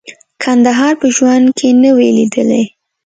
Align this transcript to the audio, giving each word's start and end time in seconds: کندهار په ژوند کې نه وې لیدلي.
کندهار 0.43 0.93
په 1.01 1.07
ژوند 1.15 1.45
کې 1.57 1.67
نه 1.81 1.89
وې 1.95 2.09
لیدلي. 2.17 2.63